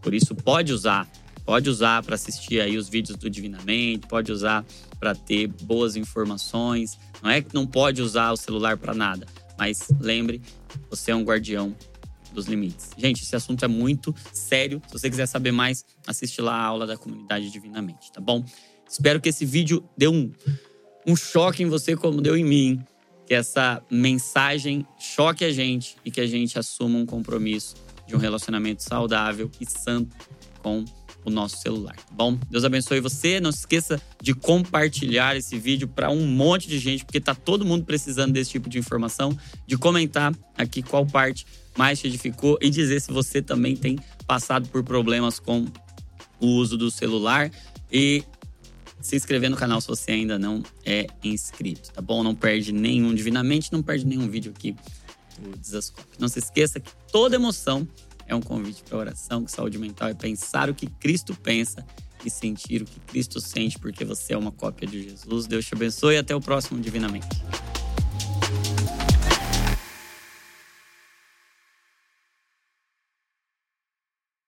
por 0.00 0.14
isso 0.14 0.34
pode 0.34 0.72
usar, 0.72 1.10
pode 1.48 1.70
usar 1.70 2.02
para 2.02 2.14
assistir 2.14 2.60
aí 2.60 2.76
os 2.76 2.90
vídeos 2.90 3.16
do 3.16 3.30
Divinamente, 3.30 4.06
pode 4.06 4.30
usar 4.30 4.66
para 5.00 5.14
ter 5.14 5.46
boas 5.46 5.96
informações. 5.96 6.98
Não 7.22 7.30
é 7.30 7.40
que 7.40 7.54
não 7.54 7.66
pode 7.66 8.02
usar 8.02 8.32
o 8.32 8.36
celular 8.36 8.76
para 8.76 8.92
nada, 8.92 9.26
mas 9.58 9.88
lembre, 9.98 10.42
você 10.90 11.10
é 11.10 11.16
um 11.16 11.22
guardião 11.22 11.74
dos 12.34 12.44
limites. 12.44 12.90
Gente, 12.98 13.22
esse 13.22 13.34
assunto 13.34 13.64
é 13.64 13.68
muito 13.68 14.14
sério. 14.30 14.82
Se 14.88 14.92
você 14.92 15.08
quiser 15.08 15.24
saber 15.24 15.50
mais, 15.50 15.86
assiste 16.06 16.42
lá 16.42 16.52
a 16.52 16.62
aula 16.62 16.86
da 16.86 16.98
comunidade 16.98 17.50
Divinamente, 17.50 18.12
tá 18.12 18.20
bom? 18.20 18.44
Espero 18.86 19.18
que 19.18 19.30
esse 19.30 19.46
vídeo 19.46 19.82
dê 19.96 20.06
um, 20.06 20.30
um 21.06 21.16
choque 21.16 21.62
em 21.62 21.66
você, 21.66 21.96
como 21.96 22.20
deu 22.20 22.36
em 22.36 22.44
mim. 22.44 22.84
Que 23.26 23.32
essa 23.32 23.82
mensagem 23.90 24.86
choque 24.98 25.46
a 25.46 25.50
gente 25.50 25.96
e 26.04 26.10
que 26.10 26.20
a 26.20 26.26
gente 26.26 26.58
assuma 26.58 26.98
um 26.98 27.06
compromisso 27.06 27.74
de 28.06 28.14
um 28.14 28.18
relacionamento 28.18 28.82
saudável 28.82 29.50
e 29.58 29.64
santo 29.64 30.14
com 30.62 30.84
o 31.24 31.30
nosso 31.30 31.58
celular, 31.58 31.96
tá 31.96 32.12
bom? 32.12 32.38
Deus 32.50 32.64
abençoe 32.64 33.00
você. 33.00 33.40
Não 33.40 33.52
se 33.52 33.60
esqueça 33.60 34.00
de 34.22 34.34
compartilhar 34.34 35.36
esse 35.36 35.58
vídeo 35.58 35.86
para 35.88 36.10
um 36.10 36.26
monte 36.26 36.68
de 36.68 36.78
gente, 36.78 37.04
porque 37.04 37.20
tá 37.20 37.34
todo 37.34 37.64
mundo 37.64 37.84
precisando 37.84 38.32
desse 38.32 38.50
tipo 38.50 38.68
de 38.68 38.78
informação, 38.78 39.36
de 39.66 39.76
comentar 39.76 40.34
aqui 40.56 40.82
qual 40.82 41.04
parte 41.04 41.46
mais 41.76 42.00
te 42.00 42.06
edificou 42.06 42.58
e 42.60 42.70
dizer 42.70 43.00
se 43.00 43.12
você 43.12 43.40
também 43.40 43.76
tem 43.76 43.98
passado 44.26 44.68
por 44.68 44.82
problemas 44.82 45.38
com 45.38 45.66
o 46.40 46.46
uso 46.46 46.76
do 46.76 46.90
celular 46.90 47.50
e 47.92 48.24
se 49.00 49.16
inscrever 49.16 49.48
no 49.48 49.56
canal 49.56 49.80
se 49.80 49.86
você 49.86 50.12
ainda 50.12 50.38
não 50.38 50.62
é 50.84 51.06
inscrito, 51.22 51.92
tá 51.92 52.00
bom? 52.00 52.22
Não 52.22 52.34
perde 52.34 52.72
nenhum 52.72 53.14
divinamente, 53.14 53.72
não 53.72 53.82
perde 53.82 54.06
nenhum 54.06 54.28
vídeo 54.28 54.52
aqui 54.56 54.74
do 55.38 55.56
Desascope. 55.56 56.08
Não 56.18 56.28
se 56.28 56.40
esqueça 56.40 56.80
que 56.80 56.90
toda 57.12 57.36
emoção 57.36 57.86
é 58.28 58.34
um 58.34 58.40
convite 58.40 58.82
para 58.84 58.98
oração, 58.98 59.44
que 59.44 59.50
saúde 59.50 59.78
mental 59.78 60.08
é 60.08 60.14
pensar 60.14 60.68
o 60.68 60.74
que 60.74 60.86
Cristo 60.86 61.34
pensa 61.34 61.84
e 62.24 62.30
sentir 62.30 62.82
o 62.82 62.84
que 62.84 63.00
Cristo 63.00 63.40
sente, 63.40 63.78
porque 63.78 64.04
você 64.04 64.34
é 64.34 64.38
uma 64.38 64.52
cópia 64.52 64.86
de 64.86 65.02
Jesus. 65.02 65.46
Deus 65.46 65.64
te 65.64 65.74
abençoe 65.74 66.14
e 66.14 66.18
até 66.18 66.36
o 66.36 66.40
próximo 66.40 66.80
Divinamente. 66.80 67.26